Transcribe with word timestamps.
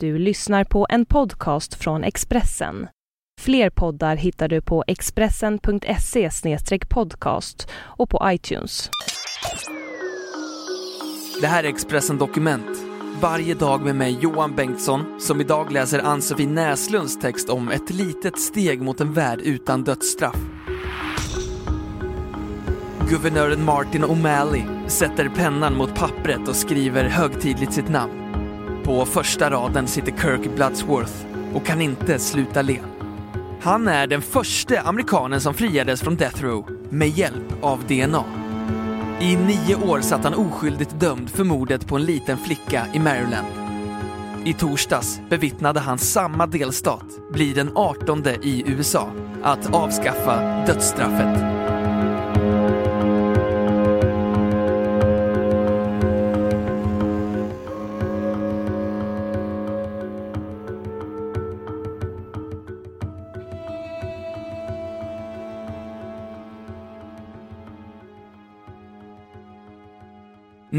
Du 0.00 0.18
lyssnar 0.18 0.64
på 0.64 0.86
en 0.90 1.06
podcast 1.06 1.74
från 1.74 2.04
Expressen. 2.04 2.88
Fler 3.40 3.70
poddar 3.70 4.16
hittar 4.16 4.48
du 4.48 4.60
på 4.60 4.84
expressen.se 4.86 6.30
podcast 6.88 7.68
och 7.74 8.10
på 8.10 8.20
iTunes. 8.24 8.90
Det 11.40 11.46
här 11.46 11.64
är 11.64 11.68
Expressen 11.68 12.18
Dokument. 12.18 12.66
Varje 13.20 13.54
dag 13.54 13.84
med 13.84 13.96
mig 13.96 14.18
Johan 14.20 14.54
Bengtsson 14.54 15.20
som 15.20 15.40
idag 15.40 15.72
läser 15.72 15.98
Ann-Sofie 15.98 16.48
Näslunds 16.48 17.18
text 17.18 17.48
om 17.48 17.68
ett 17.68 17.90
litet 17.90 18.38
steg 18.38 18.82
mot 18.82 19.00
en 19.00 19.12
värld 19.12 19.40
utan 19.42 19.84
dödsstraff. 19.84 20.36
Guvernören 23.08 23.64
Martin 23.64 24.04
O'Malley 24.04 24.88
sätter 24.88 25.28
pennan 25.28 25.76
mot 25.76 25.94
pappret 25.94 26.48
och 26.48 26.56
skriver 26.56 27.04
högtidligt 27.04 27.72
sitt 27.72 27.88
namn. 27.88 28.25
På 28.86 29.06
första 29.06 29.50
raden 29.50 29.88
sitter 29.88 30.12
Kirk 30.12 30.54
Bloodsworth 30.54 31.12
och 31.54 31.66
kan 31.66 31.80
inte 31.80 32.18
sluta 32.18 32.62
le. 32.62 32.78
Han 33.60 33.88
är 33.88 34.06
den 34.06 34.22
första 34.22 34.80
amerikanen 34.80 35.40
som 35.40 35.54
friades 35.54 36.00
från 36.02 36.16
Death 36.16 36.42
Row 36.42 36.70
med 36.90 37.08
hjälp 37.08 37.64
av 37.64 37.84
DNA. 37.88 38.24
I 39.20 39.36
nio 39.36 39.76
år 39.76 40.00
satt 40.00 40.24
han 40.24 40.34
oskyldigt 40.34 41.00
dömd 41.00 41.30
för 41.30 41.44
mordet 41.44 41.86
på 41.86 41.96
en 41.96 42.04
liten 42.04 42.38
flicka 42.38 42.86
i 42.94 42.98
Maryland. 42.98 43.46
I 44.44 44.52
torsdags 44.52 45.20
bevittnade 45.28 45.80
han 45.80 45.98
samma 45.98 46.46
delstat 46.46 47.32
bli 47.32 47.52
den 47.52 47.70
18 47.74 48.26
i 48.42 48.64
USA 48.66 49.10
att 49.42 49.74
avskaffa 49.74 50.64
dödsstraffet. 50.66 51.75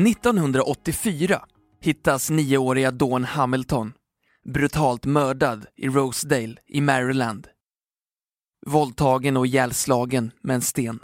1984 0.06 1.45
hittas 1.81 2.30
nioåriga 2.30 2.92
Dawn 2.92 3.23
Hamilton 3.23 3.94
brutalt 4.45 5.06
mördad 5.06 5.66
i 5.76 5.88
Rosedale 5.88 6.56
i 6.67 6.81
Maryland. 6.81 7.48
Våldtagen 8.66 9.38
och 9.38 9.48
ihjälslagen 9.48 10.31
med 10.42 10.54
en 10.54 10.62
sten. 10.62 11.00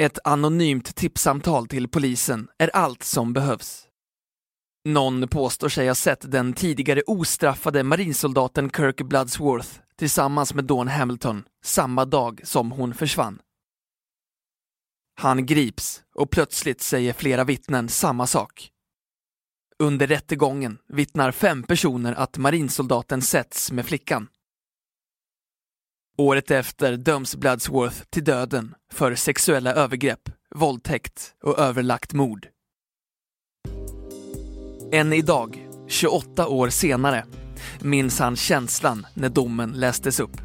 Ett 0.00 0.18
anonymt 0.24 0.96
tipssamtal 0.96 1.66
till 1.66 1.88
polisen 1.88 2.48
är 2.58 2.76
allt 2.76 3.02
som 3.02 3.32
behövs. 3.32 3.88
Någon 4.84 5.28
påstår 5.28 5.68
sig 5.68 5.88
ha 5.88 5.94
sett 5.94 6.30
den 6.32 6.52
tidigare 6.52 7.02
ostraffade 7.06 7.82
marinsoldaten 7.82 8.70
Kirk 8.70 9.02
Bloodsworth 9.02 9.70
tillsammans 9.96 10.54
med 10.54 10.64
Dawn 10.64 10.88
Hamilton 10.88 11.44
samma 11.64 12.04
dag 12.04 12.40
som 12.44 12.70
hon 12.70 12.94
försvann. 12.94 13.42
Han 15.14 15.46
grips 15.46 16.02
och 16.16 16.30
plötsligt 16.30 16.80
säger 16.80 17.12
flera 17.12 17.44
vittnen 17.44 17.88
samma 17.88 18.26
sak. 18.26 18.70
Under 19.78 20.06
rättegången 20.06 20.78
vittnar 20.88 21.32
fem 21.32 21.62
personer 21.62 22.12
att 22.12 22.38
marinsoldaten 22.38 23.22
setts 23.22 23.72
med 23.72 23.86
flickan. 23.86 24.28
Året 26.18 26.50
efter 26.50 26.96
döms 26.96 27.36
Bloodsworth 27.36 28.02
till 28.10 28.24
döden 28.24 28.74
för 28.92 29.14
sexuella 29.14 29.74
övergrepp, 29.74 30.30
våldtäkt 30.54 31.34
och 31.42 31.58
överlagt 31.58 32.12
mord. 32.12 32.48
Än 34.92 35.12
idag, 35.12 35.68
28 35.88 36.48
år 36.48 36.68
senare, 36.68 37.24
minns 37.80 38.18
han 38.18 38.36
känslan 38.36 39.06
när 39.14 39.28
domen 39.28 39.72
lästes 39.72 40.20
upp. 40.20 40.36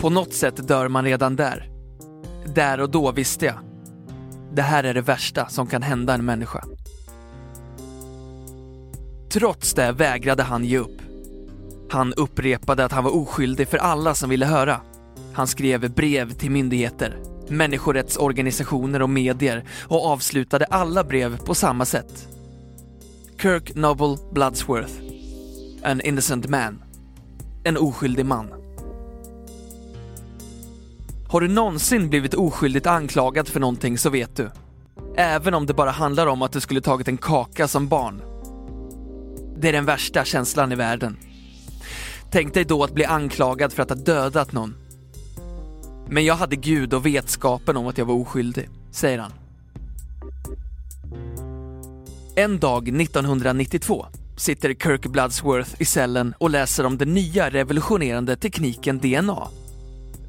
På 0.00 0.10
något 0.10 0.34
sätt 0.34 0.68
dör 0.68 0.88
man 0.88 1.04
redan 1.04 1.36
där 1.36 1.77
där 2.54 2.80
och 2.80 2.90
då 2.90 3.12
visste 3.12 3.46
jag. 3.46 3.58
Det 4.52 4.62
här 4.62 4.84
är 4.84 4.94
det 4.94 5.00
värsta 5.00 5.48
som 5.48 5.66
kan 5.66 5.82
hända 5.82 6.14
en 6.14 6.24
människa. 6.24 6.64
Trots 9.30 9.74
det 9.74 9.92
vägrade 9.92 10.42
han 10.42 10.64
ge 10.64 10.78
upp. 10.78 11.02
Han 11.90 12.14
upprepade 12.14 12.84
att 12.84 12.92
han 12.92 13.04
var 13.04 13.16
oskyldig 13.16 13.68
för 13.68 13.78
alla 13.78 14.14
som 14.14 14.30
ville 14.30 14.46
höra. 14.46 14.80
Han 15.32 15.46
skrev 15.46 15.94
brev 15.94 16.32
till 16.32 16.50
myndigheter, 16.50 17.16
människorättsorganisationer 17.48 19.02
och 19.02 19.10
medier 19.10 19.64
och 19.82 20.06
avslutade 20.06 20.64
alla 20.64 21.04
brev 21.04 21.38
på 21.38 21.54
samma 21.54 21.84
sätt. 21.84 22.28
Kirk 23.42 23.74
Noble 23.74 24.16
Bloodsworth. 24.32 24.92
An 25.82 26.00
innocent 26.00 26.48
man. 26.48 26.82
En 27.64 27.76
oskyldig 27.76 28.26
man. 28.26 28.67
Har 31.30 31.40
du 31.40 31.48
någonsin 31.48 32.08
blivit 32.08 32.34
oskyldigt 32.34 32.86
anklagad 32.86 33.48
för 33.48 33.60
någonting 33.60 33.98
så 33.98 34.10
vet 34.10 34.36
du. 34.36 34.50
Även 35.16 35.54
om 35.54 35.66
det 35.66 35.74
bara 35.74 35.90
handlar 35.90 36.26
om 36.26 36.42
att 36.42 36.52
du 36.52 36.60
skulle 36.60 36.80
tagit 36.80 37.08
en 37.08 37.16
kaka 37.16 37.68
som 37.68 37.88
barn. 37.88 38.22
Det 39.56 39.68
är 39.68 39.72
den 39.72 39.84
värsta 39.84 40.24
känslan 40.24 40.72
i 40.72 40.74
världen. 40.74 41.16
Tänk 42.30 42.54
dig 42.54 42.64
då 42.64 42.84
att 42.84 42.94
bli 42.94 43.04
anklagad 43.04 43.72
för 43.72 43.82
att 43.82 43.88
ha 43.88 43.96
dödat 43.96 44.52
någon. 44.52 44.74
Men 46.08 46.24
jag 46.24 46.34
hade 46.34 46.56
Gud 46.56 46.94
och 46.94 47.06
vetskapen 47.06 47.76
om 47.76 47.86
att 47.86 47.98
jag 47.98 48.04
var 48.04 48.14
oskyldig, 48.14 48.68
säger 48.90 49.18
han. 49.18 49.32
En 52.36 52.58
dag 52.58 52.88
1992 52.88 54.06
sitter 54.36 54.74
Kirk 54.74 55.06
Bloodsworth 55.06 55.70
i 55.78 55.84
cellen 55.84 56.34
och 56.38 56.50
läser 56.50 56.86
om 56.86 56.98
den 56.98 57.14
nya 57.14 57.50
revolutionerande 57.50 58.36
tekniken 58.36 58.98
DNA 58.98 59.48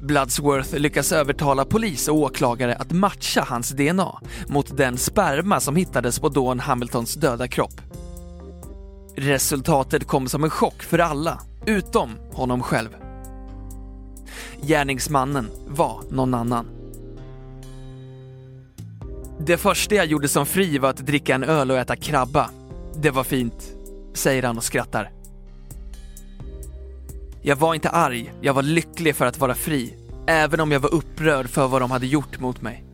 Bloodsworth 0.00 0.74
lyckas 0.74 1.12
övertala 1.12 1.64
polis 1.64 2.08
och 2.08 2.16
åklagare 2.16 2.74
att 2.74 2.92
matcha 2.92 3.44
hans 3.48 3.70
DNA 3.70 4.20
mot 4.48 4.76
den 4.76 4.98
sperma 4.98 5.60
som 5.60 5.76
hittades 5.76 6.20
på 6.20 6.28
Dawn 6.28 6.60
Hamiltons 6.60 7.14
döda 7.14 7.48
kropp. 7.48 7.80
Resultatet 9.16 10.06
kom 10.06 10.28
som 10.28 10.44
en 10.44 10.50
chock 10.50 10.82
för 10.82 10.98
alla, 10.98 11.40
utom 11.66 12.10
honom 12.32 12.62
själv. 12.62 12.88
Gärningsmannen 14.62 15.50
var 15.66 16.02
någon 16.10 16.34
annan. 16.34 16.66
Det 19.38 19.56
första 19.56 19.94
jag 19.94 20.06
gjorde 20.06 20.28
som 20.28 20.46
fri 20.46 20.78
var 20.78 20.90
att 20.90 21.06
dricka 21.06 21.34
en 21.34 21.44
öl 21.44 21.70
och 21.70 21.78
äta 21.78 21.96
krabba. 21.96 22.50
Det 22.94 23.10
var 23.10 23.24
fint, 23.24 23.72
säger 24.14 24.42
han 24.42 24.56
och 24.56 24.64
skrattar. 24.64 25.19
Jag 27.42 27.56
var 27.56 27.74
inte 27.74 27.90
arg, 27.90 28.32
jag 28.40 28.54
var 28.54 28.62
lycklig 28.62 29.16
för 29.16 29.26
att 29.26 29.38
vara 29.38 29.54
fri, 29.54 29.96
även 30.26 30.60
om 30.60 30.72
jag 30.72 30.80
var 30.80 30.94
upprörd 30.94 31.48
för 31.48 31.68
vad 31.68 31.82
de 31.82 31.90
hade 31.90 32.06
gjort 32.06 32.40
mot 32.40 32.62
mig. 32.62 32.84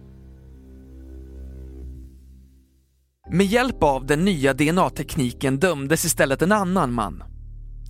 Med 3.30 3.46
hjälp 3.46 3.82
av 3.82 4.06
den 4.06 4.24
nya 4.24 4.54
DNA-tekniken 4.54 5.58
dömdes 5.58 6.04
istället 6.04 6.42
en 6.42 6.52
annan 6.52 6.92
man. 6.92 7.22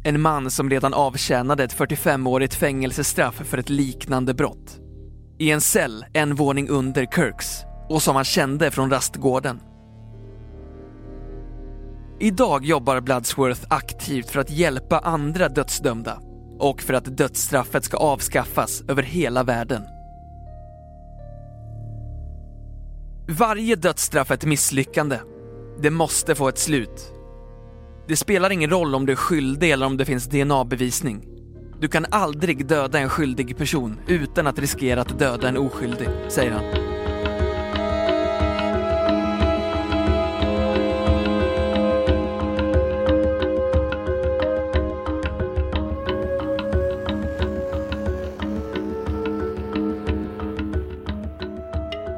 En 0.05 0.21
man 0.21 0.50
som 0.50 0.71
redan 0.71 0.95
avtjänade 0.95 1.65
ett 1.65 1.77
45-årigt 1.77 2.55
fängelsestraff 2.55 3.34
för 3.34 3.59
ett 3.59 3.71
liknande 3.71 4.34
brott. 4.34 4.81
I 5.39 5.50
en 5.50 5.61
cell 5.61 6.05
en 6.12 6.34
våning 6.34 6.69
under 6.69 7.06
Kirks 7.06 7.62
och 7.89 8.03
som 8.03 8.16
han 8.16 8.25
kände 8.25 8.71
från 8.71 8.91
rastgården. 8.91 9.61
Idag 12.21 12.65
jobbar 12.65 13.00
Bloodsworth 13.00 13.61
aktivt 13.69 14.31
för 14.31 14.41
att 14.41 14.50
hjälpa 14.50 14.99
andra 14.99 15.49
dödsdömda 15.49 16.21
och 16.59 16.83
för 16.83 16.94
att 16.94 17.17
dödsstraffet 17.17 17.84
ska 17.84 17.97
avskaffas 17.97 18.83
över 18.89 19.03
hela 19.03 19.43
världen. 19.43 19.83
Varje 23.28 23.77
dödsstraff 23.77 24.31
är 24.31 24.34
ett 24.34 24.44
misslyckande. 24.44 25.19
Det 25.81 25.91
måste 25.91 26.34
få 26.34 26.49
ett 26.49 26.59
slut. 26.59 27.12
Det 28.09 28.16
spelar 28.16 28.50
ingen 28.50 28.71
roll 28.71 28.95
om 28.95 29.07
du 29.07 29.13
är 29.13 29.16
skyldig 29.16 29.71
eller 29.71 29.86
om 29.86 29.97
det 29.97 30.04
finns 30.04 30.27
DNA-bevisning. 30.27 31.27
Du 31.80 31.89
kan 31.89 32.07
aldrig 32.10 32.66
döda 32.66 32.98
en 32.98 33.09
skyldig 33.09 33.57
person 33.57 34.01
utan 34.09 34.47
att 34.47 34.59
riskera 34.59 35.01
att 35.01 35.19
döda 35.19 35.48
en 35.48 35.57
oskyldig, 35.57 36.09
säger 36.28 36.51
han. 36.51 36.96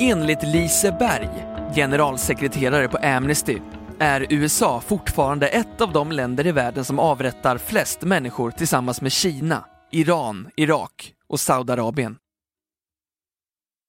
Enligt 0.08 0.42
Lise 0.42 0.96
Berg, 0.98 1.30
generalsekreterare 1.74 2.88
på 2.88 2.96
Amnesty, 2.96 3.58
är 3.98 4.26
USA 4.30 4.80
fortfarande 4.80 5.48
ett 5.48 5.80
av 5.80 5.92
de 5.92 6.12
länder 6.12 6.46
i 6.46 6.52
världen 6.52 6.84
som 6.84 6.98
avrättar 6.98 7.58
flest 7.58 8.02
människor 8.02 8.50
tillsammans 8.50 9.00
med 9.00 9.12
Kina, 9.12 9.64
Iran, 9.92 10.50
Irak 10.56 11.14
och 11.28 11.40
Saudiarabien. 11.40 12.16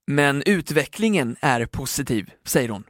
Men 0.08 0.44
utvecklingen 0.46 1.36
är 1.40 1.66
positiv, 1.66 2.32
säger 2.46 2.70
hon. 2.70 2.84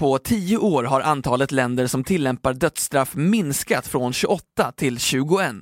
På 0.00 0.18
tio 0.18 0.56
år 0.56 0.84
har 0.84 1.00
antalet 1.00 1.52
länder 1.52 1.86
som 1.86 2.04
tillämpar 2.04 2.54
dödsstraff 2.54 3.14
minskat 3.16 3.86
från 3.86 4.12
28 4.12 4.72
till 4.72 4.98
21. 4.98 5.54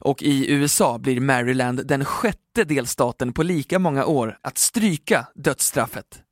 Och 0.00 0.22
i 0.22 0.50
USA 0.52 0.98
blir 0.98 1.20
Maryland 1.20 1.86
den 1.86 2.04
sjätte 2.04 2.64
delstaten 2.64 3.32
på 3.32 3.42
lika 3.42 3.78
många 3.78 4.06
år 4.06 4.38
att 4.42 4.58
stryka 4.58 5.26
dödsstraffet. 5.34 6.22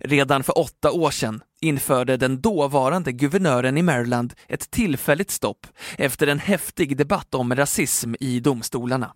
Redan 0.00 0.42
för 0.42 0.58
åtta 0.58 0.92
år 0.92 1.10
sedan 1.10 1.42
införde 1.60 2.16
den 2.16 2.40
dåvarande 2.40 3.12
guvernören 3.12 3.78
i 3.78 3.82
Maryland 3.82 4.34
ett 4.48 4.70
tillfälligt 4.70 5.30
stopp 5.30 5.66
efter 5.98 6.26
en 6.26 6.38
häftig 6.38 6.96
debatt 6.96 7.34
om 7.34 7.54
rasism 7.54 8.14
i 8.20 8.40
domstolarna. 8.40 9.14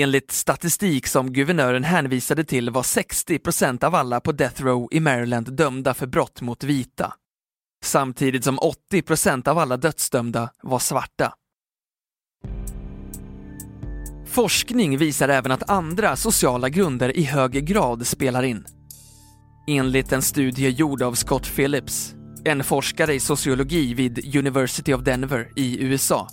Enligt 0.00 0.30
statistik 0.30 1.06
som 1.06 1.32
guvernören 1.32 1.84
hänvisade 1.84 2.44
till 2.44 2.70
var 2.70 2.82
60 2.82 3.38
procent 3.38 3.82
av 3.82 3.94
alla 3.94 4.20
på 4.20 4.32
Death 4.32 4.62
Row 4.62 4.88
i 4.90 5.00
Maryland 5.00 5.52
dömda 5.52 5.94
för 5.94 6.06
brott 6.06 6.40
mot 6.40 6.64
vita. 6.64 7.14
Samtidigt 7.84 8.44
som 8.44 8.58
80 8.58 9.02
procent 9.02 9.48
av 9.48 9.58
alla 9.58 9.76
dödsdömda 9.76 10.50
var 10.62 10.78
svarta. 10.78 11.34
Forskning 14.26 14.98
visar 14.98 15.28
även 15.28 15.52
att 15.52 15.70
andra 15.70 16.16
sociala 16.16 16.68
grunder 16.68 17.16
i 17.16 17.22
hög 17.22 17.52
grad 17.66 18.06
spelar 18.06 18.42
in. 18.42 18.64
Enligt 19.68 20.12
en 20.12 20.22
studie 20.22 20.68
gjord 20.68 21.02
av 21.02 21.14
Scott 21.14 21.56
Phillips, 21.56 22.14
en 22.44 22.64
forskare 22.64 23.14
i 23.14 23.20
sociologi 23.20 23.94
vid 23.94 24.36
University 24.36 24.92
of 24.92 25.02
Denver 25.02 25.48
i 25.56 25.82
USA, 25.82 26.28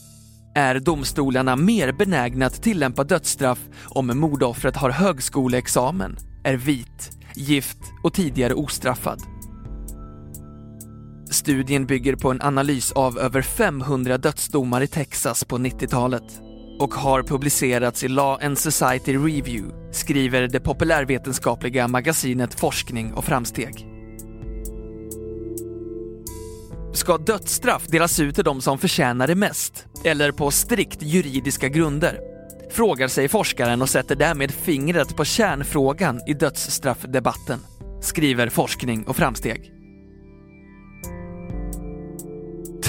är 0.56 0.80
domstolarna 0.80 1.56
mer 1.56 1.92
benägna 1.92 2.46
att 2.46 2.64
tillämpa 2.64 3.04
dödsstraff 3.04 3.60
om 3.86 4.20
mordoffret 4.20 4.76
har 4.76 4.90
högskoleexamen, 4.90 6.18
är 6.44 6.56
vit, 6.56 7.12
gift 7.36 7.80
och 8.04 8.14
tidigare 8.14 8.54
ostraffad. 8.54 9.41
Studien 11.32 11.86
bygger 11.86 12.16
på 12.16 12.32
en 12.32 12.42
analys 12.42 12.92
av 12.92 13.20
över 13.20 13.42
500 13.42 14.18
dödsdomar 14.18 14.82
i 14.82 14.88
Texas 14.88 15.44
på 15.44 15.58
90-talet 15.58 16.42
och 16.80 16.94
har 16.94 17.24
publicerats 17.24 18.04
i 18.04 18.08
Law 18.08 18.46
and 18.46 18.58
Society 18.58 19.18
Review, 19.18 19.92
skriver 19.92 20.48
det 20.48 20.60
populärvetenskapliga 20.60 21.88
magasinet 21.88 22.60
Forskning 22.60 23.14
och 23.14 23.26
framsteg. 23.26 23.88
Ska 26.94 27.18
dödsstraff 27.18 27.88
delas 27.88 28.20
ut 28.20 28.36
till 28.36 28.44
de 28.44 28.62
som 28.62 28.78
förtjänar 28.78 29.28
det 29.28 29.36
mest? 29.36 29.86
Eller 30.04 30.32
på 30.32 30.52
strikt 30.52 31.02
juridiska 31.02 31.68
grunder? 31.68 32.20
Frågar 32.72 33.08
sig 33.08 33.28
forskaren 33.28 33.82
och 33.82 33.90
sätter 33.90 34.16
därmed 34.16 34.52
fingret 34.52 35.16
på 35.16 35.26
kärnfrågan 35.26 36.22
i 36.28 36.34
dödsstraffdebatten, 36.34 37.60
skriver 38.02 38.50
Forskning 38.50 39.04
och 39.04 39.16
framsteg. 39.16 39.81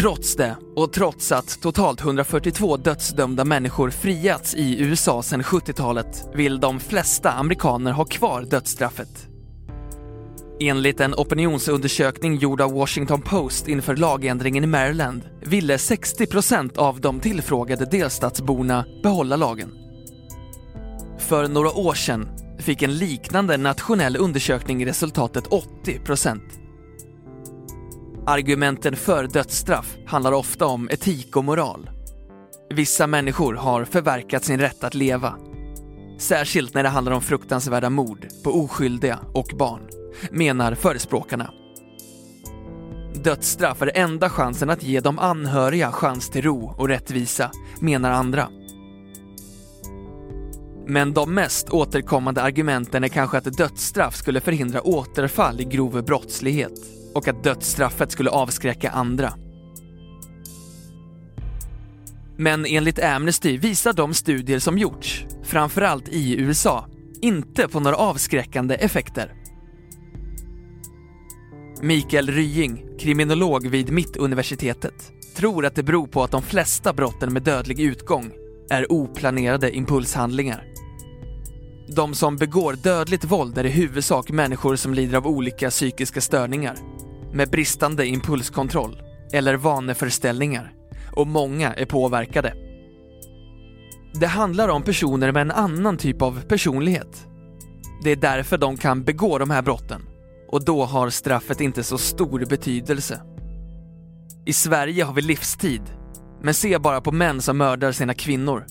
Trots 0.02 0.36
det, 0.36 0.56
och 0.76 0.92
trots 0.92 1.32
att 1.32 1.60
totalt 1.60 2.00
142 2.00 2.76
dödsdömda 2.76 3.44
människor 3.44 3.90
friats 3.90 4.54
i 4.54 4.82
USA 4.82 5.22
sedan 5.22 5.42
70-talet, 5.42 6.28
vill 6.34 6.60
de 6.60 6.80
flesta 6.80 7.32
amerikaner 7.32 7.92
ha 7.92 8.04
kvar 8.04 8.42
dödsstraffet. 8.42 9.28
Enligt 10.60 11.00
en 11.00 11.14
opinionsundersökning 11.14 12.36
gjord 12.36 12.60
av 12.60 12.72
Washington 12.72 13.22
Post 13.22 13.68
inför 13.68 13.96
lagändringen 13.96 14.64
i 14.64 14.66
Maryland 14.66 15.22
ville 15.40 15.76
60% 15.76 16.78
av 16.78 17.00
de 17.00 17.20
tillfrågade 17.20 17.84
delstatsborna 17.84 18.84
behålla 19.02 19.36
lagen. 19.36 19.70
För 21.18 21.48
några 21.48 21.72
år 21.72 21.94
sedan 21.94 22.28
fick 22.58 22.82
en 22.82 22.98
liknande 22.98 23.56
nationell 23.56 24.16
undersökning 24.16 24.86
resultatet 24.86 25.46
80 25.46 25.98
procent. 25.98 26.61
Argumenten 28.26 28.96
för 28.96 29.26
dödsstraff 29.26 29.96
handlar 30.06 30.32
ofta 30.32 30.66
om 30.66 30.90
etik 30.90 31.36
och 31.36 31.44
moral. 31.44 31.90
Vissa 32.70 33.06
människor 33.06 33.54
har 33.54 33.84
förverkat 33.84 34.44
sin 34.44 34.60
rätt 34.60 34.84
att 34.84 34.94
leva. 34.94 35.34
Särskilt 36.18 36.74
när 36.74 36.82
det 36.82 36.88
handlar 36.88 37.12
om 37.12 37.22
fruktansvärda 37.22 37.90
mord 37.90 38.26
på 38.44 38.50
oskyldiga 38.50 39.18
och 39.32 39.52
barn, 39.58 39.88
menar 40.30 40.74
förespråkarna. 40.74 41.50
Dödsstraff 43.24 43.82
är 43.82 43.90
enda 43.94 44.30
chansen 44.30 44.70
att 44.70 44.82
ge 44.82 45.00
de 45.00 45.18
anhöriga 45.18 45.92
chans 45.92 46.30
till 46.30 46.42
ro 46.42 46.74
och 46.78 46.88
rättvisa, 46.88 47.50
menar 47.80 48.10
andra. 48.10 48.48
Men 50.86 51.12
de 51.12 51.34
mest 51.34 51.70
återkommande 51.70 52.42
argumenten 52.42 53.04
är 53.04 53.08
kanske 53.08 53.38
att 53.38 53.56
dödsstraff 53.56 54.16
skulle 54.16 54.40
förhindra 54.40 54.82
återfall 54.82 55.60
i 55.60 55.64
grov 55.64 56.04
brottslighet 56.04 57.01
och 57.14 57.28
att 57.28 57.44
dödsstraffet 57.44 58.12
skulle 58.12 58.30
avskräcka 58.30 58.90
andra. 58.90 59.32
Men 62.36 62.66
enligt 62.66 63.02
Amnesty 63.02 63.58
visar 63.58 63.92
de 63.92 64.14
studier 64.14 64.58
som 64.58 64.78
gjorts, 64.78 65.24
framförallt 65.42 66.08
i 66.08 66.40
USA, 66.40 66.86
inte 67.22 67.68
på 67.68 67.80
några 67.80 67.96
avskräckande 67.96 68.74
effekter. 68.74 69.34
Mikael 71.82 72.30
Rying, 72.30 72.84
kriminolog 72.98 73.66
vid 73.66 73.92
Mittuniversitetet, 73.92 75.12
tror 75.36 75.66
att 75.66 75.74
det 75.74 75.82
beror 75.82 76.06
på 76.06 76.22
att 76.22 76.30
de 76.30 76.42
flesta 76.42 76.92
brotten 76.92 77.32
med 77.32 77.42
dödlig 77.42 77.80
utgång 77.80 78.30
är 78.70 78.92
oplanerade 78.92 79.76
impulshandlingar. 79.76 80.71
De 81.96 82.14
som 82.14 82.36
begår 82.36 82.72
dödligt 82.72 83.24
våld 83.24 83.58
är 83.58 83.66
i 83.66 83.68
huvudsak 83.68 84.30
människor 84.30 84.76
som 84.76 84.94
lider 84.94 85.16
av 85.16 85.26
olika 85.26 85.70
psykiska 85.70 86.20
störningar 86.20 86.76
med 87.32 87.50
bristande 87.50 88.06
impulskontroll 88.06 89.02
eller 89.32 89.54
vaneförställningar 89.54 90.72
och 91.16 91.26
många 91.26 91.74
är 91.74 91.86
påverkade. 91.86 92.54
Det 94.14 94.26
handlar 94.26 94.68
om 94.68 94.82
personer 94.82 95.32
med 95.32 95.40
en 95.40 95.50
annan 95.50 95.96
typ 95.96 96.22
av 96.22 96.40
personlighet. 96.40 97.26
Det 98.04 98.10
är 98.10 98.16
därför 98.16 98.58
de 98.58 98.76
kan 98.76 99.04
begå 99.04 99.38
de 99.38 99.50
här 99.50 99.62
brotten 99.62 100.02
och 100.50 100.64
då 100.64 100.84
har 100.84 101.10
straffet 101.10 101.60
inte 101.60 101.84
så 101.84 101.98
stor 101.98 102.44
betydelse. 102.44 103.20
I 104.46 104.52
Sverige 104.52 105.04
har 105.04 105.14
vi 105.14 105.22
livstid, 105.22 105.82
men 106.42 106.54
se 106.54 106.78
bara 106.78 107.00
på 107.00 107.12
män 107.12 107.42
som 107.42 107.58
mördar 107.58 107.92
sina 107.92 108.14
kvinnor. 108.14 108.64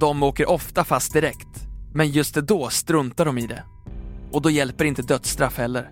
De 0.00 0.22
åker 0.22 0.50
ofta 0.50 0.84
fast 0.84 1.12
direkt, 1.12 1.71
men 1.94 2.10
just 2.10 2.34
då 2.34 2.68
struntar 2.68 3.24
de 3.24 3.38
i 3.38 3.46
det. 3.46 3.64
Och 4.32 4.42
då 4.42 4.50
hjälper 4.50 4.84
inte 4.84 5.02
dödsstraff 5.02 5.58
heller. 5.58 5.90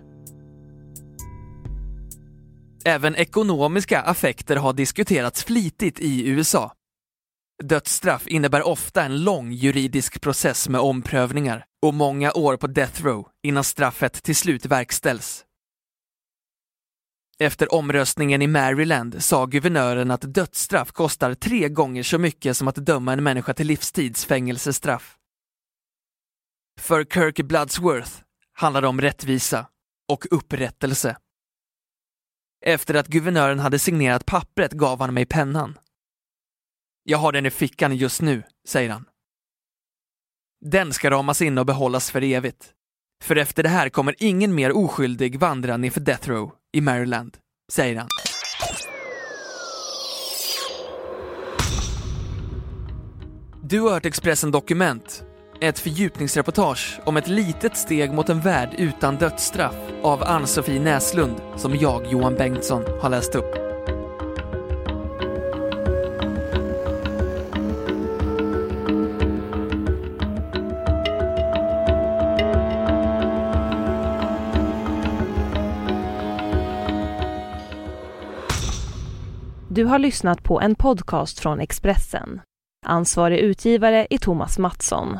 Även 2.85 3.15
ekonomiska 3.15 4.01
affekter 4.01 4.55
har 4.55 4.73
diskuterats 4.73 5.43
flitigt 5.43 5.99
i 5.99 6.27
USA. 6.29 6.73
Dödsstraff 7.63 8.27
innebär 8.27 8.67
ofta 8.67 9.03
en 9.03 9.23
lång 9.23 9.51
juridisk 9.51 10.21
process 10.21 10.69
med 10.69 10.81
omprövningar 10.81 11.65
och 11.81 11.93
många 11.93 12.31
år 12.33 12.57
på 12.57 12.67
death 12.67 13.03
row 13.03 13.27
innan 13.43 13.63
straffet 13.63 14.23
till 14.23 14.35
slut 14.35 14.65
verkställs. 14.65 15.45
Efter 17.39 17.73
omröstningen 17.73 18.41
i 18.41 18.47
Maryland 18.47 19.23
sa 19.23 19.45
guvernören 19.45 20.11
att 20.11 20.33
dödsstraff 20.33 20.91
kostar 20.91 21.33
tre 21.33 21.69
gånger 21.69 22.03
så 22.03 22.17
mycket 22.17 22.57
som 22.57 22.67
att 22.67 22.75
döma 22.75 23.13
en 23.13 23.23
människa 23.23 23.53
till 23.53 23.67
livstidsfängelsestraff. 23.67 25.17
För 26.81 27.03
Kirk 27.03 27.41
Bloodsworth 27.41 28.11
handlar 28.53 28.81
det 28.81 28.87
om 28.87 29.01
rättvisa 29.01 29.67
och 30.09 30.25
upprättelse. 30.31 31.17
Efter 32.65 32.93
att 32.93 33.07
guvernören 33.07 33.59
hade 33.59 33.79
signerat 33.79 34.25
pappret 34.25 34.71
gav 34.71 34.99
han 34.99 35.13
mig 35.13 35.25
pennan. 35.25 35.77
Jag 37.03 37.17
har 37.17 37.31
den 37.31 37.45
i 37.45 37.49
fickan 37.49 37.95
just 37.95 38.21
nu, 38.21 38.43
säger 38.67 38.89
han. 38.89 39.05
Den 40.65 40.93
ska 40.93 41.09
ramas 41.09 41.41
in 41.41 41.57
och 41.57 41.65
behållas 41.65 42.11
för 42.11 42.23
evigt. 42.23 42.73
För 43.23 43.35
efter 43.35 43.63
det 43.63 43.69
här 43.69 43.89
kommer 43.89 44.15
ingen 44.17 44.55
mer 44.55 44.71
oskyldig 44.77 45.39
vandra 45.39 45.77
nerför 45.77 46.01
Death 46.01 46.29
Row 46.29 46.51
i 46.71 46.81
Maryland, 46.81 47.37
säger 47.71 47.95
han. 47.95 48.07
Du 53.63 53.79
har 53.79 53.91
hört 53.91 54.05
Expressen 54.05 54.51
Dokument 54.51 55.23
ett 55.61 55.79
fördjupningsreportage 55.79 56.99
om 57.03 57.17
ett 57.17 57.27
litet 57.27 57.77
steg 57.77 58.13
mot 58.13 58.29
en 58.29 58.39
värld 58.41 58.69
utan 58.77 59.15
dödsstraff 59.15 59.75
av 60.01 60.23
Ann-Sofie 60.23 60.79
Näslund 60.79 61.35
som 61.55 61.75
jag, 61.75 62.07
Johan 62.07 62.35
Bengtsson, 62.35 62.83
har 63.01 63.09
läst 63.09 63.35
upp. 63.35 63.55
Du 79.69 79.85
har 79.85 79.99
lyssnat 79.99 80.43
på 80.43 80.61
en 80.61 80.75
podcast 80.75 81.39
från 81.39 81.59
Expressen. 81.59 82.41
Ansvarig 82.85 83.39
utgivare 83.39 84.07
är 84.09 84.17
Thomas 84.17 84.57
Mattsson. 84.57 85.19